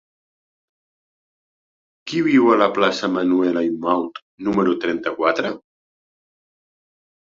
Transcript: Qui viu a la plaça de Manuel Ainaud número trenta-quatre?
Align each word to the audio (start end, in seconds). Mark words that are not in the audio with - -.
Qui 2.09 2.23
viu 2.29 2.49
a 2.55 2.57
la 2.63 2.69
plaça 2.79 3.05
de 3.05 3.13
Manuel 3.19 3.63
Ainaud 3.65 4.21
número 4.49 4.77
trenta-quatre? 4.89 5.57